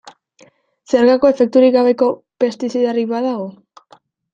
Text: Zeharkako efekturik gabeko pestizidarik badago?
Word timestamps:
Zeharkako 0.93 1.31
efekturik 1.35 1.77
gabeko 1.77 2.11
pestizidarik 2.47 3.17
badago? 3.17 3.51